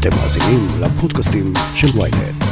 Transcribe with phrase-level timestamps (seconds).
[0.00, 2.44] אתם מאזינים לפודקאסטים של ויינט.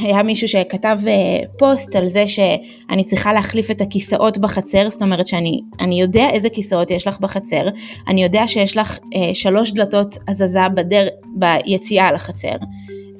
[0.00, 1.12] היה מישהו שכתב אה,
[1.58, 6.90] פוסט על זה שאני צריכה להחליף את הכיסאות בחצר, זאת אומרת שאני יודע איזה כיסאות
[6.90, 7.68] יש לך בחצר,
[8.08, 12.56] אני יודע שיש לך אה, שלוש דלתות הזזה בדר, ביציאה לחצר.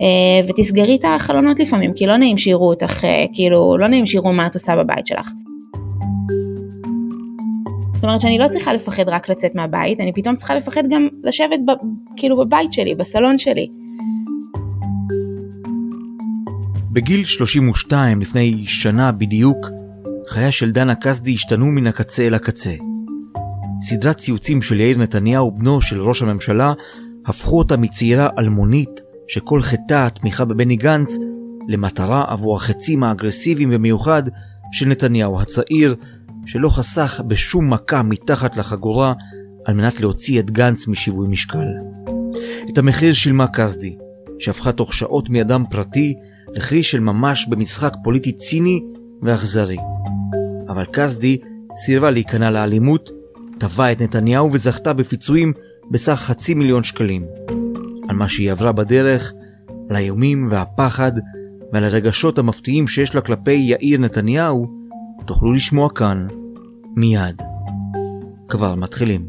[0.01, 4.33] אה, ותסגרי את החלונות לפעמים, כי לא נעים שיראו אותך, אה, כאילו, לא נעים שיראו
[4.33, 5.31] מה את עושה בבית שלך.
[8.05, 11.59] זאת אומרת שאני לא צריכה לפחד רק לצאת מהבית, אני פתאום צריכה לפחד גם לשבת
[11.67, 11.71] ב,
[12.17, 13.69] כאילו בבית שלי, בסלון שלי.
[16.93, 19.71] בגיל 32, לפני שנה בדיוק,
[20.29, 22.75] חייה של דנה כסדי השתנו מן הקצה אל הקצה.
[23.81, 26.73] סדרת ציוצים של יאיר נתניהו, בנו של ראש הממשלה,
[27.27, 31.17] הפכו אותה מצעירה אלמונית, שכל חטאה התמיכה בבני גנץ,
[31.69, 34.23] למטרה עבור החצים האגרסיביים במיוחד
[34.73, 35.97] של נתניהו הצעיר,
[36.47, 39.13] שלא חסך בשום מכה מתחת לחגורה
[39.65, 41.67] על מנת להוציא את גנץ משיווי משקל.
[42.71, 43.97] את המחיר שילמה כסדי,
[44.39, 46.15] שהפכה תוך שעות מאדם פרטי
[46.49, 48.81] לכלי של ממש במשחק פוליטי ציני
[49.23, 49.77] ואכזרי.
[50.69, 51.39] אבל כסדי
[51.77, 53.11] סירבה להיכנע לאלימות,
[53.59, 55.53] תבעה את נתניהו וזכתה בפיצויים
[55.91, 57.23] בסך חצי מיליון שקלים.
[58.09, 59.33] על מה שהיא עברה בדרך,
[59.91, 61.13] על האיומים והפחד
[61.73, 64.84] ועל הרגשות המפתיעים שיש לה כלפי יאיר נתניהו,
[65.27, 66.27] תוכלו לשמוע כאן
[66.97, 67.43] מיד.
[68.49, 69.29] כבר מתחילים.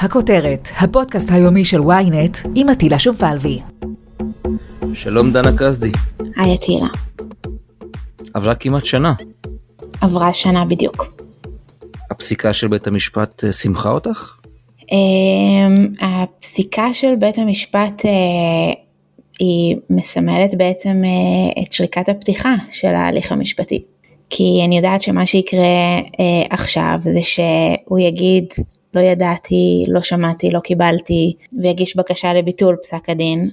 [0.00, 3.60] הכותרת, הפודקאסט היומי של ynet עם עטילה שומפלבי.
[4.94, 5.92] שלום דנה כסדי.
[6.36, 6.88] היי עטילה.
[8.34, 9.14] עברה כמעט שנה.
[10.00, 11.04] עברה שנה בדיוק.
[12.10, 14.36] הפסיקה של בית המשפט אה, שימחה אותך?
[14.92, 18.72] אמ, הפסיקה של בית המשפט אה,
[19.38, 23.82] היא מסמלת בעצם אה, את שריקת הפתיחה של ההליך המשפטי.
[24.30, 25.98] כי אני יודעת שמה שיקרה
[26.50, 28.44] עכשיו זה שהוא יגיד
[28.96, 33.48] לא ידעתי, לא שמעתי, לא קיבלתי, ויגיש בקשה לביטול פסק הדין,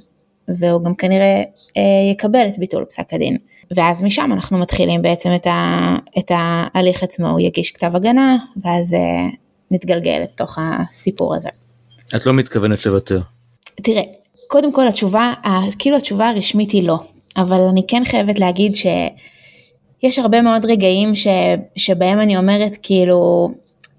[0.47, 1.43] והוא גם כנראה
[1.77, 3.37] אה, יקבל את ביטול פסק הדין.
[3.75, 8.93] ואז משם אנחנו מתחילים בעצם את, ה, את ההליך עצמו, הוא יגיש כתב הגנה, ואז
[8.93, 8.99] אה,
[9.73, 11.49] נתגלגל לתוך הסיפור הזה.
[12.15, 13.19] את לא מתכוונת לוותר.
[13.75, 14.01] תראה,
[14.47, 15.33] קודם כל התשובה,
[15.79, 16.99] כאילו התשובה הרשמית היא לא,
[17.37, 21.27] אבל אני כן חייבת להגיד שיש הרבה מאוד רגעים ש,
[21.75, 23.51] שבהם אני אומרת כאילו,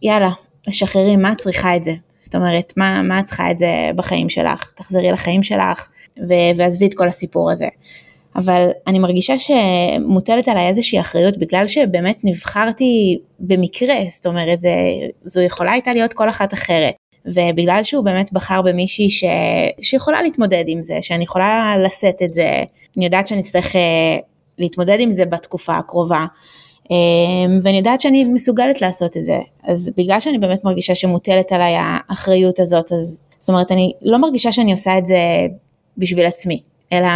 [0.02, 0.30] יאללה,
[0.70, 1.94] שחררי, מה את צריכה את זה?
[2.20, 4.72] זאת אומרת, מה, מה את צריכה את זה בחיים שלך?
[4.76, 5.88] תחזרי לחיים שלך
[6.56, 7.68] ועזבי את כל הסיפור הזה.
[8.36, 14.74] אבל אני מרגישה שמוטלת עליי איזושהי אחריות בגלל שבאמת נבחרתי במקרה, זאת אומרת, זה,
[15.24, 16.94] זו יכולה הייתה להיות כל אחת אחרת.
[17.26, 19.24] ובגלל שהוא באמת בחר במישהי ש...
[19.80, 22.62] שיכולה להתמודד עם זה, שאני יכולה לשאת את זה,
[22.96, 24.16] אני יודעת שאני אצטרך אה,
[24.58, 26.26] להתמודד עם זה בתקופה הקרובה.
[26.90, 31.74] אמ, ואני יודעת שאני מסוגלת לעשות את זה, אז בגלל שאני באמת מרגישה שמוטלת עליי
[31.78, 35.16] האחריות הזאת, אז זאת אומרת אני לא מרגישה שאני עושה את זה
[35.98, 36.62] בשביל עצמי,
[36.92, 37.08] אלא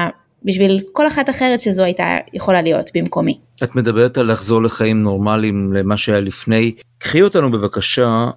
[0.45, 3.39] בשביל כל אחת אחרת שזו הייתה יכולה להיות במקומי.
[3.63, 8.31] את מדברת על לחזור לחיים נורמליים למה שהיה לפני, קחי אותנו בבקשה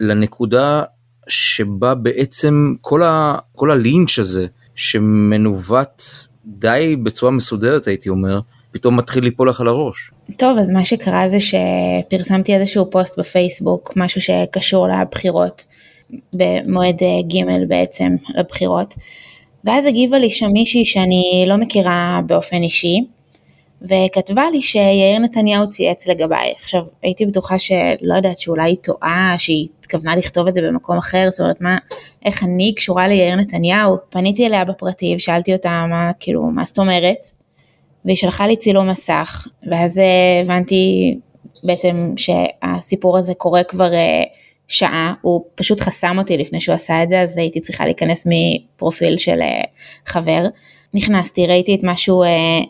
[0.00, 0.82] לנקודה
[1.28, 6.02] שבה בעצם כל, ה, כל הלינץ' הזה שמנווט
[6.46, 8.40] די בצורה מסודרת הייתי אומר,
[8.72, 10.10] פתאום מתחיל ליפול לך על הראש.
[10.36, 15.66] טוב, אז מה שקרה זה שפרסמתי איזשהו פוסט בפייסבוק, משהו שקשור לבחירות,
[16.34, 18.94] במועד אה, ג' בעצם לבחירות,
[19.64, 23.00] ואז הגיבה לי שם מישהי שאני לא מכירה באופן אישי,
[23.82, 26.54] וכתבה לי שיאיר נתניהו צייץ לגביי.
[26.62, 31.28] עכשיו, הייתי בטוחה שלא יודעת שאולי היא טועה, שהיא התכוונה לכתוב את זה במקום אחר,
[31.30, 31.78] זאת אומרת, מה,
[32.24, 33.96] איך אני קשורה ליאיר נתניהו?
[34.10, 37.26] פניתי אליה בפרטי ושאלתי אותה מה, כאילו, מה זאת אומרת?
[38.04, 41.14] והיא שלחה לי צילום מסך, ואז אה, הבנתי
[41.64, 44.22] בעצם שהסיפור הזה קורה כבר אה,
[44.70, 49.18] שעה, הוא פשוט חסם אותי לפני שהוא עשה את זה, אז הייתי צריכה להיכנס מפרופיל
[49.18, 49.62] של אה,
[50.06, 50.46] חבר.
[50.94, 52.24] נכנסתי, ראיתי את מה שהוא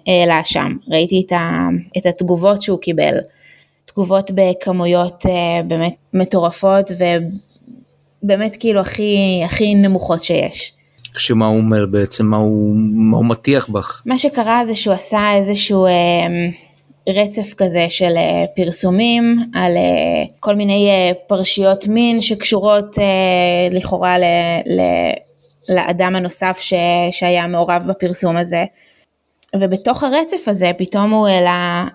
[0.07, 1.69] העלה שם, ראיתי את, ה,
[1.99, 3.15] את התגובות שהוא קיבל,
[3.85, 5.27] תגובות בכמויות
[5.69, 6.91] באמת מטורפות
[8.23, 10.73] ובאמת כאילו הכי, הכי נמוכות שיש.
[11.15, 14.03] כשמה הוא אומר בעצם, מה הוא, מה הוא מטיח בך?
[14.07, 15.91] מה שקרה זה שהוא עשה איזשהו אה,
[17.09, 19.83] רצף כזה של אה, פרסומים על אה,
[20.41, 22.99] כל מיני אה, פרשיות מין שקשורות
[23.71, 24.25] לכאורה ל,
[24.67, 24.81] ל,
[25.75, 26.75] לאדם הנוסף ש,
[27.11, 28.65] שהיה מעורב בפרסום הזה.
[29.57, 31.87] ובתוך הרצף הזה פתאום הוא העלה,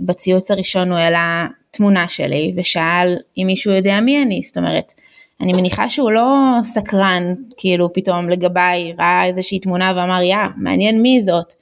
[0.00, 4.92] בציוץ הראשון הוא העלה תמונה שלי ושאל אם מישהו יודע מי אני, זאת אומרת,
[5.40, 11.22] אני מניחה שהוא לא סקרן כאילו פתאום לגביי, ראה איזושהי תמונה ואמר יא, מעניין מי
[11.22, 11.54] זאת.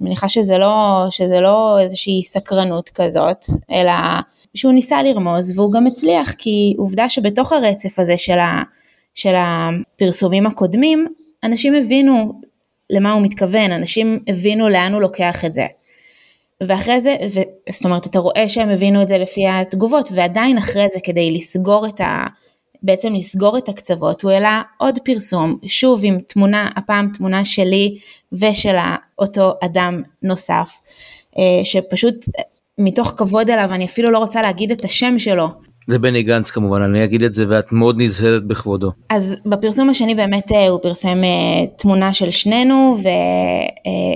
[0.00, 3.92] מניחה שזה לא, שזה לא איזושהי סקרנות כזאת, אלא
[4.54, 8.62] שהוא ניסה לרמוז והוא גם הצליח, כי עובדה שבתוך הרצף הזה של, ה,
[9.14, 11.06] של הפרסומים הקודמים,
[11.44, 12.40] אנשים הבינו
[12.90, 15.66] למה הוא מתכוון, אנשים הבינו לאן הוא לוקח את זה.
[16.60, 17.40] ואחרי זה, ו,
[17.72, 21.86] זאת אומרת, אתה רואה שהם הבינו את זה לפי התגובות, ועדיין אחרי זה, כדי לסגור
[21.86, 22.26] את ה...
[22.82, 27.98] בעצם לסגור את הקצוות, הוא העלה עוד פרסום, שוב עם תמונה, הפעם תמונה שלי
[28.32, 28.76] ושל
[29.18, 30.70] אותו אדם נוסף,
[31.38, 32.14] אה, שפשוט
[32.78, 35.48] מתוך כבוד אליו, אני אפילו לא רוצה להגיד את השם שלו.
[35.86, 38.92] זה בני גנץ כמובן, אני אגיד את זה ואת מאוד נזהרת בכבודו.
[39.10, 42.96] אז בפרסום השני באמת אה, הוא פרסם אה, תמונה של שנינו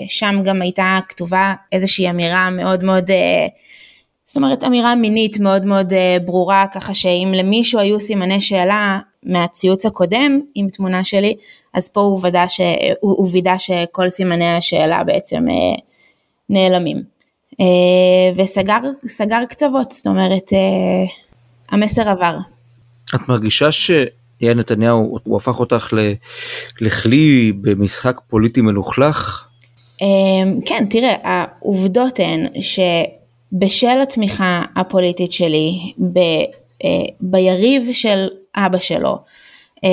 [0.06, 3.10] ושם גם הייתה כתובה איזושהי אמירה מאוד מאוד
[4.34, 9.86] זאת אומרת אמירה מינית מאוד מאוד אה, ברורה ככה שאם למישהו היו סימני שאלה מהציוץ
[9.86, 11.36] הקודם עם תמונה שלי
[11.75, 12.60] אז פה הוא וידא, ש...
[13.00, 15.54] הוא, הוא וידא שכל סימני השאלה בעצם אה,
[16.48, 17.02] נעלמים
[17.60, 17.66] אה,
[19.04, 20.52] וסגר קצוות זאת אומרת
[21.70, 22.36] המסר עבר.
[23.14, 25.92] את מרגישה שיאיר נתניהו הוא הפך אותך
[26.81, 29.46] לכלי במשחק פוליטי מלוכלך?
[30.66, 32.78] כן תראה העובדות הן ש...
[33.58, 36.18] בשל התמיכה הפוליטית שלי ב,
[36.84, 39.18] אה, ביריב של אבא שלו,
[39.84, 39.90] אה,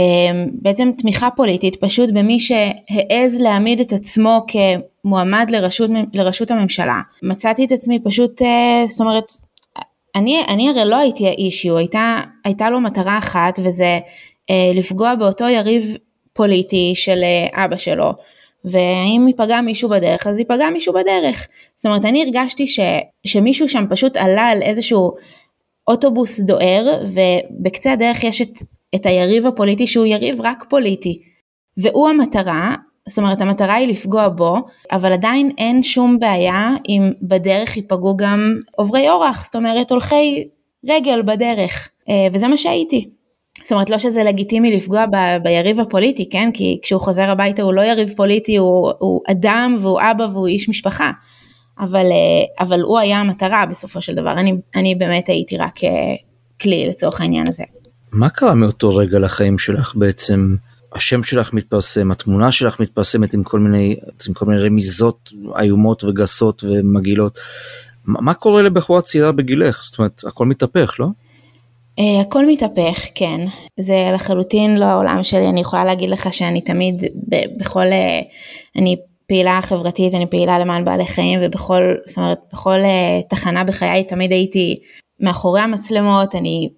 [0.51, 7.01] בעצם תמיכה פוליטית פשוט במי שהעז להעמיד את עצמו כמועמד לראשות, לראשות הממשלה.
[7.23, 9.33] מצאתי את עצמי פשוט, אה, זאת אומרת,
[10.15, 13.99] אני, אני הרי לא הייתי האישיו, הייתה, הייתה לו מטרה אחת וזה
[14.73, 15.97] לפגוע באותו יריב
[16.33, 17.23] פוליטי של
[17.53, 18.13] אבא שלו.
[18.65, 21.47] ואם ייפגע מישהו בדרך אז ייפגע מישהו בדרך.
[21.75, 22.79] זאת אומרת אני הרגשתי ש,
[23.27, 25.11] שמישהו שם פשוט עלה על איזשהו
[25.87, 28.49] אוטובוס דוהר ובקצה הדרך יש את,
[28.95, 31.21] את היריב הפוליטי שהוא יריב רק פוליטי
[31.77, 32.75] והוא המטרה
[33.09, 34.57] זאת אומרת המטרה היא לפגוע בו
[34.91, 40.47] אבל עדיין אין שום בעיה אם בדרך ייפגעו גם עוברי אורח זאת אומרת הולכי
[40.89, 43.09] רגל בדרך אה, וזה מה שהייתי.
[43.63, 46.49] זאת אומרת לא שזה לגיטימי לפגוע ב, ביריב הפוליטי, כן?
[46.53, 50.69] כי כשהוא חוזר הביתה הוא לא יריב פוליטי, הוא, הוא אדם והוא אבא והוא איש
[50.69, 51.11] משפחה.
[51.79, 55.89] אבל, אה, אבל הוא היה המטרה בסופו של דבר, אני, אני באמת הייתי רק אה,
[56.61, 57.63] כלי לצורך העניין הזה.
[58.11, 60.55] מה קרה מאותו רגע לחיים שלך בעצם?
[60.93, 63.95] השם שלך מתפרסם, התמונה שלך מתפרסמת עם כל מיני,
[64.27, 65.29] עם כל מיני רמיזות
[65.59, 67.39] איומות וגסות ומגעילות.
[68.05, 69.81] מה קורה לבחורה צעירה בגילך?
[69.83, 71.07] זאת אומרת, הכל מתהפך, לא?
[72.01, 73.41] Uh, הכל מתהפך, כן.
[73.79, 77.03] זה לחלוטין לא העולם שלי, אני יכולה להגיד לך שאני תמיד
[77.57, 78.25] בכל, uh,
[78.75, 78.95] אני
[79.27, 84.31] פעילה חברתית, אני פעילה למען בעלי חיים ובכל, זאת אומרת, בכל uh, תחנה בחיי תמיד
[84.31, 84.75] הייתי
[85.19, 86.69] מאחורי המצלמות, אני,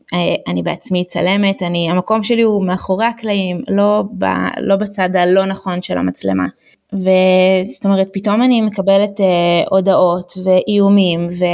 [0.48, 4.25] אני בעצמי צלמת, אני, המקום שלי הוא מאחורי הקלעים, לא, ב,
[4.58, 6.46] לא בצד הלא נכון של המצלמה.
[6.94, 9.24] וזאת אומרת, פתאום אני מקבלת uh,
[9.70, 11.46] הודעות ואיומים ו...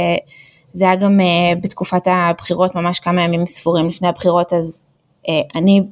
[0.72, 4.80] זה היה גם uh, בתקופת הבחירות, ממש כמה ימים ספורים לפני הבחירות, אז
[5.26, 5.82] uh, אני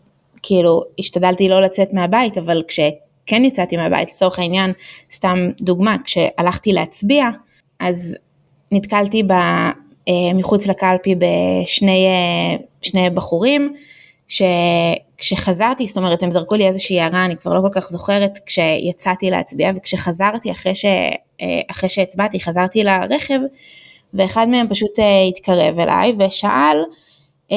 [0.42, 4.72] כאילו השתדלתי לא לצאת מהבית, אבל כשכן יצאתי מהבית, לצורך העניין,
[5.14, 7.28] סתם דוגמה, כשהלכתי להצביע,
[7.80, 8.16] אז
[8.72, 13.74] נתקלתי ב, uh, מחוץ לקלפי בשני בחורים,
[15.18, 19.30] כשחזרתי, זאת אומרת הם זרקו לי איזושהי הערה, אני כבר לא כל כך זוכרת, כשיצאתי
[19.30, 20.84] להצביע וכשחזרתי אחרי, ש,
[21.70, 23.38] אחרי שהצבעתי, חזרתי לרכב,
[24.14, 26.76] ואחד מהם פשוט אה, התקרב אליי ושאל
[27.52, 27.56] אה,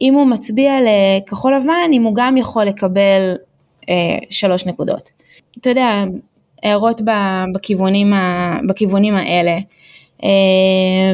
[0.00, 3.34] אם הוא מצביע לכחול לבן, אם הוא גם יכול לקבל
[3.88, 5.10] אה, שלוש נקודות.
[5.58, 6.04] אתה יודע,
[6.62, 7.00] הערות
[7.54, 8.12] בכיוונים,
[8.68, 9.58] בכיוונים האלה.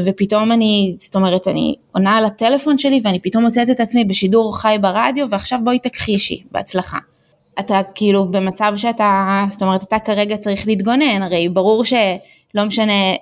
[0.05, 4.59] ופתאום אני, זאת אומרת, אני עונה על הטלפון שלי ואני פתאום מוצאת את עצמי בשידור
[4.59, 6.99] חי ברדיו ועכשיו בואי תכחישי, בהצלחה.
[7.61, 13.13] אתה כאילו במצב שאתה, זאת אומרת, אתה כרגע צריך להתגונן, הרי ברור שלא משנה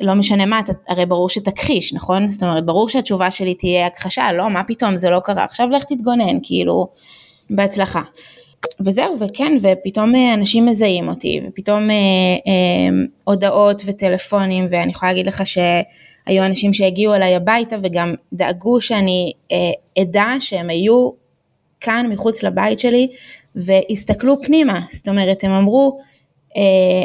[0.00, 2.28] לא משנה מה, אתה, הרי ברור שתכחיש, נכון?
[2.28, 5.84] זאת אומרת, ברור שהתשובה שלי תהיה הכחשה, לא, מה פתאום, זה לא קרה, עכשיו לך
[5.84, 6.88] תתגונן, כאילו,
[7.50, 8.00] בהצלחה.
[8.80, 11.96] וזהו, וכן, ופתאום אה, אנשים מזהים אותי, ופתאום אה,
[12.46, 19.32] אה, הודעות וטלפונים, ואני יכולה להגיד לך שהיו אנשים שהגיעו אליי הביתה וגם דאגו שאני
[19.52, 21.10] אה, אדע שהם היו
[21.80, 23.08] כאן מחוץ לבית שלי,
[23.54, 25.98] והסתכלו פנימה, זאת אומרת, הם אמרו,
[26.56, 27.02] אה,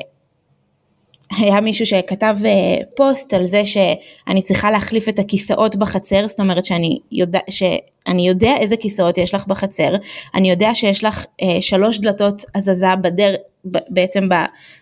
[1.38, 2.51] היה מישהו שכתב אה,
[2.96, 8.56] פוסט על זה שאני צריכה להחליף את הכיסאות בחצר, זאת אומרת שאני יודע, שאני יודע
[8.60, 9.96] איזה כיסאות יש לך בחצר,
[10.36, 14.34] אני יודע שיש לך אה, שלוש דלתות הזזה בדר, בעצם ב,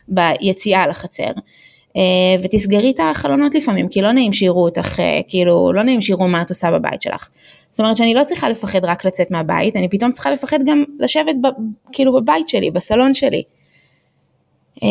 [0.08, 1.32] ביציאה לחצר.
[1.98, 6.42] אה, ותסגרי את החלונות לפעמים, כי לא נעים שיראו אותך, כאילו לא נעים שיראו מה
[6.42, 7.30] את עושה בבית שלך.
[7.70, 11.36] זאת אומרת שאני לא צריכה לפחד רק לצאת מהבית, אני פתאום צריכה לפחד גם לשבת
[11.42, 11.48] ב,
[11.92, 13.44] כאילו בבית שלי, בסלון שלי.
[14.84, 14.88] אה,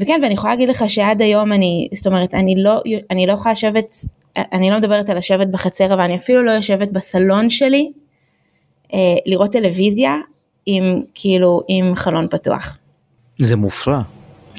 [0.00, 3.52] וכן, ואני יכולה להגיד לך שעד היום אני, זאת אומרת, אני לא, אני לא יכולה
[3.52, 4.04] לשבת,
[4.36, 7.92] אני לא מדברת על לשבת בחצר, אבל אני אפילו לא יושבת בסלון שלי
[8.94, 10.16] אה, לראות טלוויזיה
[10.66, 12.76] עם כאילו עם חלון פתוח.
[13.38, 14.02] זה מופרע.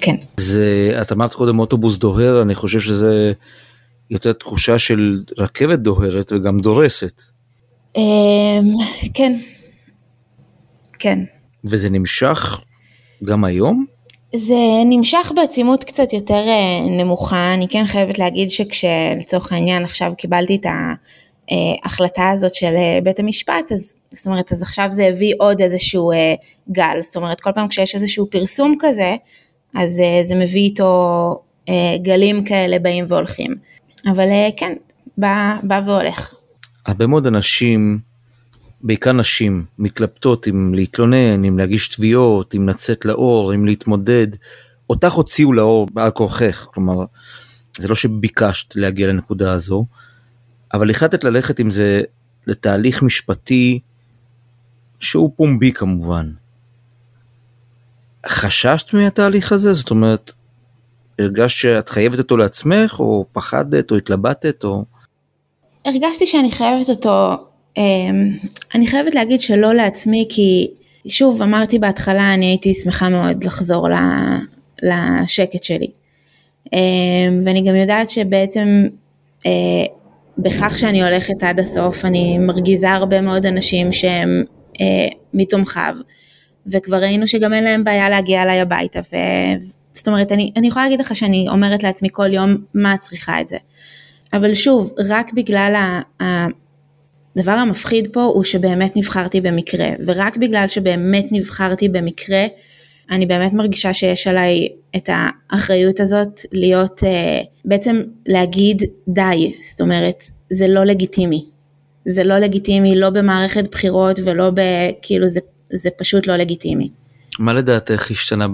[0.01, 0.15] כן.
[0.37, 3.33] זה, את אמרת קודם אוטובוס דוהר, אני חושב שזה
[4.09, 7.21] יותר תחושה של רכבת דוהרת וגם דורסת.
[7.95, 8.01] אמ,
[9.13, 9.39] כן.
[10.99, 11.19] כן.
[11.63, 12.61] וזה נמשך
[13.23, 13.85] גם היום?
[14.35, 14.55] זה
[14.85, 20.65] נמשך בעצימות קצת יותר אה, נמוכה, אני כן חייבת להגיד שכשלצורך העניין עכשיו קיבלתי את
[21.51, 26.11] ההחלטה הזאת של אה, בית המשפט, אז זאת אומרת, אז עכשיו זה הביא עוד איזשהו
[26.11, 26.33] אה,
[26.71, 29.15] גל, זאת אומרת, כל פעם כשיש איזשהו פרסום כזה,
[29.75, 31.41] אז זה מביא איתו
[32.01, 33.55] גלים כאלה באים והולכים.
[34.05, 34.73] אבל כן,
[35.17, 36.33] בא, בא והולך.
[36.85, 37.99] הרבה מאוד אנשים
[38.87, 44.27] בעיקר נשים מתלבטות אם להתלונן, אם להגיש תביעות, אם לצאת לאור, אם להתמודד.
[44.89, 47.05] אותך הוציאו לאור בעל כורכך, כלומר,
[47.77, 49.85] זה לא שביקשת להגיע לנקודה הזו,
[50.73, 52.01] אבל החלטת ללכת עם זה
[52.47, 53.79] לתהליך משפטי
[54.99, 56.31] שהוא פומבי כמובן.
[58.27, 59.73] חששת מהתהליך הזה?
[59.73, 60.31] זאת אומרת,
[61.19, 64.85] הרגשת שאת חייבת אותו לעצמך, או פחדת, או התלבטת, או...
[65.85, 67.46] הרגשתי שאני חייבת אותו
[68.75, 70.67] אני חייבת להגיד שלא לעצמי כי
[71.07, 73.87] שוב אמרתי בהתחלה אני הייתי שמחה מאוד לחזור
[74.83, 75.87] לשקט שלי.
[76.73, 78.87] אמ, ואני גם יודעת שבעצם
[79.45, 79.51] אה,
[80.37, 84.43] בכך שאני הולכת עד הסוף אני מרגיזה הרבה מאוד אנשים שהם
[84.81, 85.95] אה, מתומכיו
[86.67, 89.15] וכבר ראינו שגם אין להם בעיה להגיע אליי הביתה ו...
[89.93, 93.47] זאת אומרת אני, אני יכולה להגיד לך שאני אומרת לעצמי כל יום מה צריכה את
[93.47, 93.57] זה?
[94.33, 95.75] אבל שוב רק בגלל
[96.21, 96.47] ה...
[97.37, 102.45] הדבר המפחיד פה הוא שבאמת נבחרתי במקרה, ורק בגלל שבאמת נבחרתי במקרה,
[103.11, 110.23] אני באמת מרגישה שיש עליי את האחריות הזאת להיות, אה, בעצם להגיד די, זאת אומרת,
[110.53, 111.45] זה לא לגיטימי.
[112.05, 114.61] זה לא לגיטימי, לא במערכת בחירות ולא ב...
[115.01, 115.39] כאילו זה,
[115.73, 116.89] זה פשוט לא לגיטימי.
[117.39, 118.47] מה לדעתך השתנה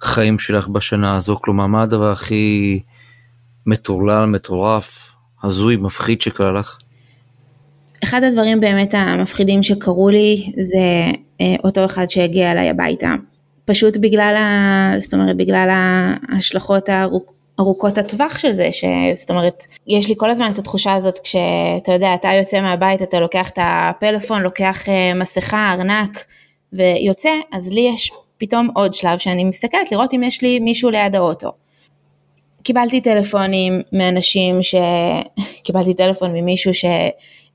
[0.00, 1.36] בחיים שלך בשנה הזו?
[1.36, 2.80] כלומר, מה הדבר הכי
[3.66, 6.78] מטורלל, מטורף, הזוי, מפחיד שקרה לך?
[8.04, 13.14] אחד הדברים באמת המפחידים שקרו לי זה אה, אותו אחד שהגיע אליי הביתה.
[13.64, 15.68] פשוט בגלל, ה, זאת אומרת, בגלל
[16.28, 18.84] ההשלכות הארוכ, ארוכות הטווח של זה, ש,
[19.20, 23.20] זאת אומרת, יש לי כל הזמן את התחושה הזאת כשאתה יודע, אתה יוצא מהבית, אתה
[23.20, 26.24] לוקח את הפלאפון, לוקח אה, מסכה, ארנק
[26.72, 31.16] ויוצא, אז לי יש פתאום עוד שלב שאני מסתכלת לראות אם יש לי מישהו ליד
[31.16, 31.52] האוטו.
[32.62, 34.74] קיבלתי טלפונים מאנשים ש...
[35.64, 36.84] קיבלתי טלפון ממישהו ש...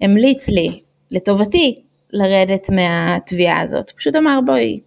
[0.02, 1.82] המליץ לי, לטובתי,
[2.14, 3.92] לרדת מהתביעה הזאת.
[3.92, 4.80] פשוט אמר בואי,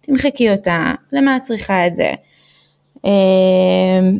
[0.00, 2.12] תמחקי אותה, למה את צריכה את זה?
[3.04, 4.18] אמ,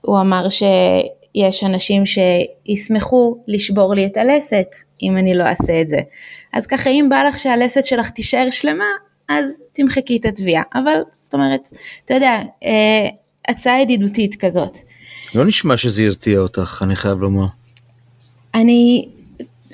[0.00, 4.66] הוא אמר שיש אנשים שישמחו לשבור לי את הלסת
[5.02, 6.00] אם אני לא אעשה את זה.
[6.52, 8.84] אז ככה אם בא לך שהלסת שלך תישאר שלמה,
[9.28, 10.62] אז תמחקי את התביעה.
[10.74, 11.72] אבל זאת אומרת,
[12.04, 13.08] אתה יודע, אה,
[13.48, 14.78] הצעה ידידותית כזאת.
[15.34, 17.46] לא נשמע שזה הרתיע אותך, אני חייב לומר.
[18.54, 19.08] אני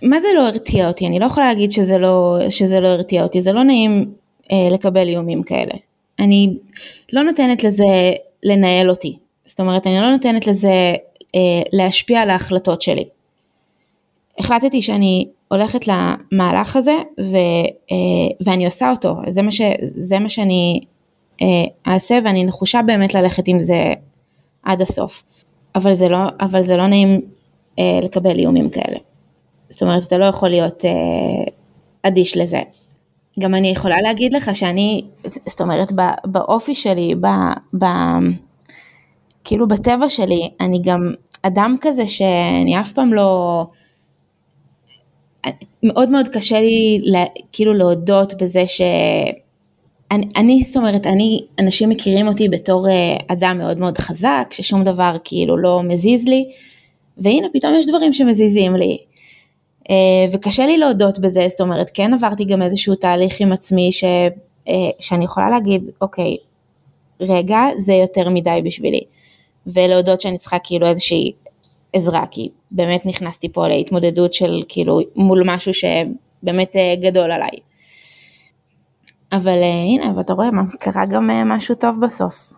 [0.04, 1.06] מה זה לא הרתיע אותי?
[1.06, 4.12] אני לא יכולה להגיד שזה לא, שזה לא הרתיע אותי, זה לא נעים
[4.52, 5.74] אה, לקבל איומים כאלה.
[6.18, 6.56] אני
[7.12, 10.94] לא נותנת לזה לנהל אותי, זאת אומרת אני לא נותנת לזה
[11.34, 13.04] אה, להשפיע על ההחלטות שלי.
[14.38, 17.36] החלטתי שאני הולכת למהלך הזה ו,
[17.92, 19.60] אה, ואני עושה אותו, זה מה, ש,
[19.96, 20.80] זה מה שאני
[21.42, 23.92] אה, אעשה ואני נחושה באמת ללכת עם זה
[24.62, 25.22] עד הסוף.
[25.74, 27.20] אבל זה לא, אבל זה לא נעים
[27.78, 28.98] אה, לקבל איומים כאלה.
[29.74, 30.90] זאת אומרת, אתה לא יכול להיות אה,
[32.02, 32.60] אדיש לזה.
[33.40, 35.04] גם אני יכולה להגיד לך שאני,
[35.46, 35.92] זאת אומרת,
[36.24, 37.26] באופי שלי, ב,
[37.78, 37.84] ב,
[39.44, 43.66] כאילו בטבע שלי, אני גם אדם כזה שאני אף פעם לא...
[45.82, 48.80] מאוד מאוד קשה לי לה, כאילו להודות בזה ש...
[50.10, 54.84] אני, אני, זאת אומרת, אני, אנשים מכירים אותי בתור אה, אדם מאוד מאוד חזק, ששום
[54.84, 56.44] דבר כאילו לא מזיז לי,
[57.18, 58.98] והנה פתאום יש דברים שמזיזים לי.
[59.90, 59.96] אה,
[60.32, 64.04] וקשה לי להודות בזה, זאת אומרת, כן עברתי גם איזשהו תהליך עם עצמי ש,
[64.68, 66.36] אה, שאני יכולה להגיד, אוקיי,
[67.20, 69.00] רגע, זה יותר מדי בשבילי.
[69.66, 71.32] ולהודות שאני צריכה כאילו איזושהי
[71.92, 77.58] עזרה, כי באמת נכנסתי פה להתמודדות של כאילו מול משהו שבאמת אה, גדול עליי.
[79.32, 80.48] אבל הנה, ואתה רואה,
[80.78, 82.52] קרה גם משהו טוב בסוף.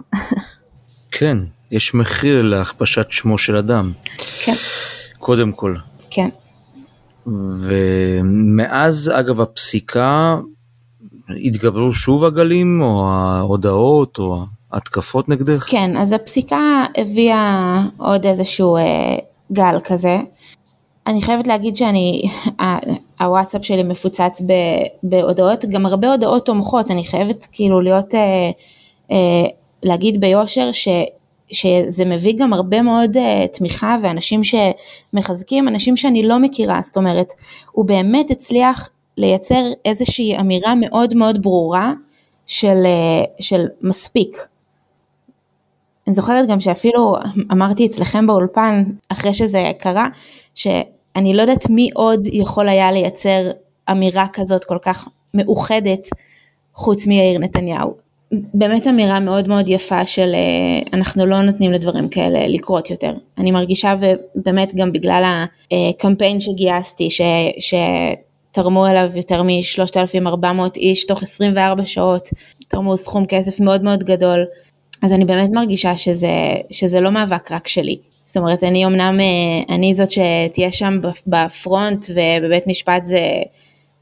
[1.11, 1.39] כן,
[1.71, 3.93] יש מחיר להכפשת שמו של אדם.
[4.45, 4.55] כן.
[5.19, 5.75] קודם כל.
[6.11, 6.29] כן.
[7.61, 10.39] ומאז אגב הפסיקה
[11.45, 15.67] התגברו שוב הגלים או ההודעות או התקפות נגדך?
[15.71, 19.17] כן, אז הפסיקה הביאה עוד איזשהו אה,
[19.53, 20.19] גל כזה.
[21.07, 22.23] אני חייבת להגיד שאני,
[23.21, 24.53] הוואטסאפ שלי מפוצץ ב,
[25.03, 28.51] בהודעות, גם הרבה הודעות תומכות, אני חייבת כאילו להיות, אה,
[29.11, 29.49] אה,
[29.83, 30.89] להגיד ביושר ש,
[31.53, 37.33] שזה מביא גם הרבה מאוד אה, תמיכה ואנשים שמחזקים, אנשים שאני לא מכירה, זאת אומרת,
[37.73, 41.93] הוא באמת הצליח לייצר איזושהי אמירה מאוד מאוד ברורה
[42.47, 44.39] של, אה, של מספיק.
[46.07, 47.17] אני זוכרת גם שאפילו
[47.53, 50.09] אמרתי אצלכם באולפן, אחרי שזה קרה,
[50.55, 53.51] שאני לא יודעת מי עוד יכול היה לייצר
[53.91, 56.09] אמירה כזאת כל כך מאוחדת
[56.75, 58.06] חוץ מיאיר נתניהו.
[58.33, 63.15] באמת אמירה מאוד מאוד יפה של אה, אנחנו לא נותנים לדברים כאלה לקרות יותר.
[63.39, 67.21] אני מרגישה ובאמת גם בגלל הקמפיין שגייסתי ש,
[67.59, 72.29] שתרמו אליו יותר מ-3,400 איש תוך 24 שעות,
[72.69, 74.45] תרמו סכום כסף מאוד מאוד גדול.
[75.03, 76.29] אז אני באמת מרגישה שזה,
[76.71, 77.99] שזה לא מאבק רק שלי.
[78.27, 83.21] זאת אומרת, אני אמנם, אה, אני זאת שתהיה שם בפרונט ובבית משפט זה,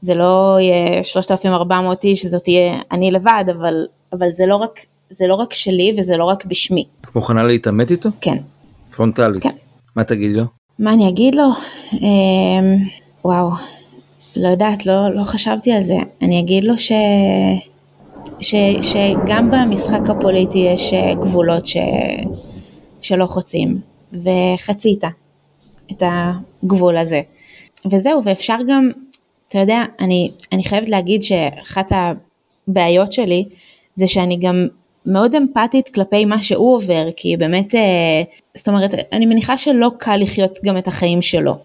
[0.01, 3.85] זה לא יהיה 3,400 איש, זאת תהיה אני לבד, אבל,
[4.19, 4.79] אבל זה, לא רק,
[5.09, 6.85] זה לא רק שלי וזה לא רק בשמי.
[7.01, 8.09] את מוכנה להתעמת איתו?
[8.21, 8.37] כן.
[8.95, 9.43] פרונטלית?
[9.43, 9.49] כן.
[9.95, 10.43] מה תגיד לו?
[10.79, 11.49] מה אני אגיד לו?
[11.93, 12.77] אמ,
[13.25, 13.49] וואו,
[14.35, 15.95] לא יודעת, לא, לא חשבתי על זה.
[16.21, 16.91] אני אגיד לו ש...
[18.39, 21.77] ש, שגם במשחק הפוליטי יש אה, גבולות ש,
[23.01, 23.79] שלא חוצים,
[24.13, 25.03] וחצית
[25.91, 26.03] את
[26.63, 27.21] הגבול הזה.
[27.91, 28.91] וזהו, ואפשר גם,
[29.47, 33.45] אתה יודע, אני, אני חייבת להגיד שאחת הבעיות שלי
[33.95, 34.67] זה שאני גם
[35.05, 38.23] מאוד אמפתית כלפי מה שהוא עובר, כי באמת, אה,
[38.57, 41.55] זאת אומרת, אני מניחה שלא קל לחיות גם את החיים שלו.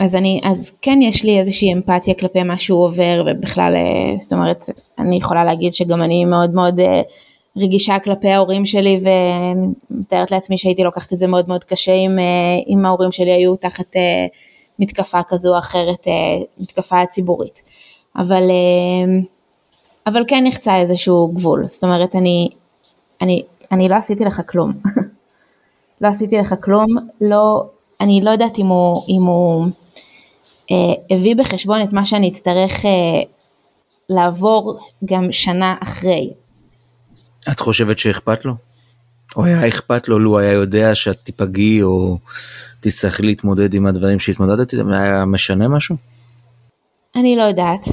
[0.00, 4.32] אז אני, אז כן יש לי איזושהי אמפתיה כלפי מה שהוא עובר ובכלל, אה, זאת
[4.32, 4.64] אומרת,
[4.98, 7.02] אני יכולה להגיד שגם אני מאוד מאוד אה,
[7.56, 9.00] רגישה כלפי ההורים שלי
[9.90, 12.18] ומתארת לעצמי שהייתי לוקחת את זה מאוד מאוד קשה אם,
[12.68, 13.96] אם ההורים שלי היו תחת
[14.78, 16.06] מתקפה כזו או אחרת,
[16.60, 17.62] מתקפה ציבורית.
[18.16, 18.42] אבל,
[20.08, 22.48] אבל כן נחצה איזשהו גבול, זאת אומרת אני,
[23.22, 23.42] אני,
[23.72, 24.72] אני לא עשיתי לך כלום,
[26.00, 26.86] לא עשיתי לך כלום,
[27.20, 27.64] לא,
[28.00, 29.66] אני לא יודעת אם הוא, אם הוא
[30.70, 32.90] אה, הביא בחשבון את מה שאני אצטרך אה,
[34.08, 36.30] לעבור גם שנה אחרי.
[37.52, 38.54] את חושבת שאכפת לו?
[39.36, 42.18] או היה אכפת לו לו היה יודע שאת תיפגעי או
[42.80, 44.92] תצטרכי להתמודד עם הדברים שהתמודדת איתם?
[44.92, 45.96] היה משנה משהו?
[47.16, 47.88] אני לא יודעת.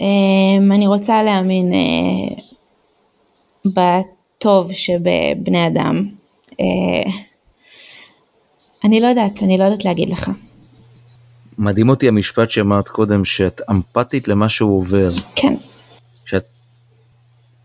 [0.00, 1.72] אה, אני רוצה להאמין
[3.66, 6.08] בטוב שבבני אדם.
[8.84, 10.30] אני לא יודעת, אני לא יודעת להגיד לך.
[11.58, 15.10] מדהים אותי המשפט שאמרת קודם, שאת אמפתית למה שהוא עובר.
[15.34, 15.54] כן.
[16.26, 16.48] שאת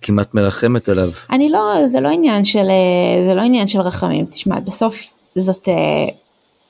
[0.02, 1.10] כמעט מרחמת עליו.
[1.32, 1.60] אני לא,
[1.92, 4.96] זה לא עניין של, אה, זה לא עניין של רחמים, תשמע, בסוף
[5.36, 5.74] זאת אה,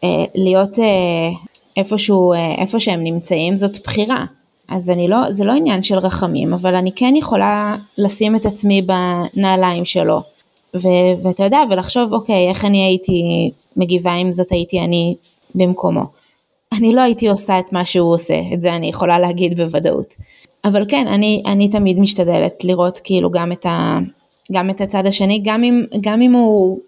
[0.04, 1.30] אה, להיות אה,
[1.78, 4.26] איפשהו, אה, איפה שהם נמצאים, זאת בחירה.
[4.69, 8.82] אז אני לא, זה לא עניין של רחמים, אבל אני כן יכולה לשים את עצמי
[8.82, 10.21] בנעליים שלו.
[10.76, 15.15] ו- ואתה יודע, ולחשוב, אוקיי, איך אני הייתי מגיבה אם זאת הייתי אני
[15.56, 16.04] במקומו.
[16.74, 20.15] אני לא הייתי עושה את מה שהוא עושה, את זה אני יכולה להגיד בוודאות.
[20.65, 24.00] אבל כן, אני, אני תמיד משתדלת לראות כאילו גם את, ה,
[24.52, 26.80] גם את הצד השני, גם אם, גם, אם הוא,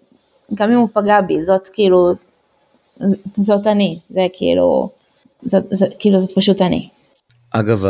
[0.54, 2.12] גם אם הוא פגע בי, זאת כאילו,
[3.36, 4.88] זאת אני, זה כאילו,
[5.42, 6.88] זאת, זאת, כאילו זאת פשוט אני.
[7.56, 7.84] אגב,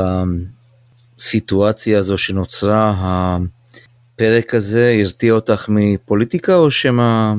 [1.18, 7.34] הסיטואציה הזו שנוצרה, הפרק הזה הרתיע אותך מפוליטיקה או שמא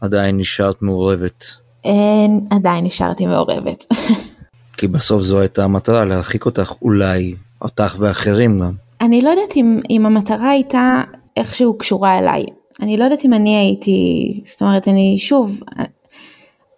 [0.00, 1.44] עדיין נשארת מעורבת?
[1.84, 3.84] אין, עדיין נשארתי מעורבת.
[4.76, 8.72] כי בסוף זו הייתה המטרה, להרחיק אותך אולי, אותך ואחרים גם.
[9.00, 11.02] אני לא יודעת אם, אם המטרה הייתה
[11.36, 12.44] איכשהו קשורה אליי.
[12.80, 15.60] אני לא יודעת אם אני הייתי, זאת אומרת, אני שוב,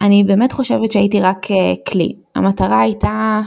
[0.03, 2.13] אני באמת חושבת שהייתי רק אה, כלי.
[2.35, 3.41] המטרה הייתה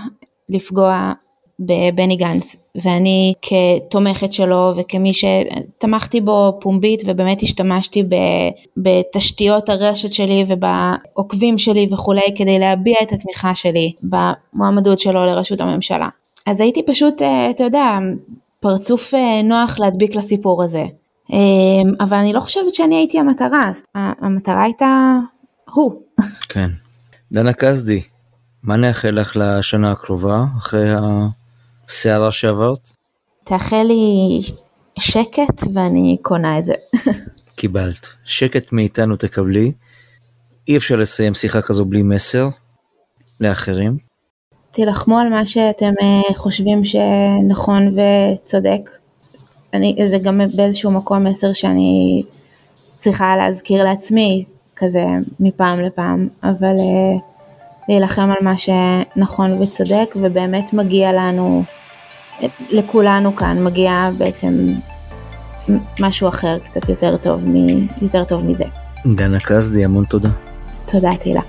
[0.50, 1.14] לפגוע
[1.60, 8.04] בבני גנץ, ואני כתומכת שלו וכמי שתמכתי בו פומבית ובאמת השתמשתי
[8.78, 16.10] בתשתיות הרשת שלי ובעוקבים שלי וכולי כדי להביע את התמיכה שלי במועמדות שלו לראשות הממשלה.
[16.46, 17.98] אז הייתי פשוט, אה, אתה יודע,
[18.60, 20.86] פרצוף אה, נוח להדביק לסיפור הזה.
[21.34, 21.38] אה,
[22.00, 25.16] אבל אני לא חושבת שאני הייתי המטרה, המטרה הייתה
[25.74, 26.02] הוא.
[26.50, 26.70] כן.
[27.32, 28.02] דנה כסדי,
[28.64, 30.90] מה נאחל לך לשנה הקרובה אחרי
[31.90, 32.90] הסערה שעברת?
[33.44, 34.40] תאחל לי
[35.00, 36.74] שקט ואני קונה את זה.
[37.56, 38.08] קיבלת.
[38.26, 39.72] שקט מאיתנו תקבלי.
[40.68, 42.48] אי אפשר לסיים שיחה כזו בלי מסר
[43.40, 43.98] לאחרים.
[44.72, 48.90] תילחמו על מה שאתם אה, חושבים שנכון וצודק.
[49.74, 52.24] אני, זה גם באיזשהו מקום מסר שאני
[52.98, 55.04] צריכה להזכיר לעצמי כזה
[55.40, 57.22] מפעם לפעם, אבל uh,
[57.90, 61.64] להילחם על מה שנכון וצודק ובאמת מגיע לנו,
[62.70, 64.74] לכולנו כאן מגיע בעצם
[66.00, 68.64] משהו אחר קצת יותר טוב, מ, יותר טוב מזה.
[69.16, 70.30] דנה קסדי, המון תודה.
[70.86, 71.42] תודה תהילה.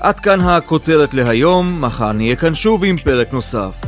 [0.00, 3.87] עד כאן הכותרת להיום, מחר נהיה כאן שוב עם פרק נוסף.